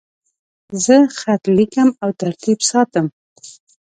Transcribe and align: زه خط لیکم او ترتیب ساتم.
زه 0.85 0.95
خط 1.19 1.43
لیکم 1.57 1.89
او 2.03 2.09
ترتیب 2.21 2.59
ساتم. 2.69 3.07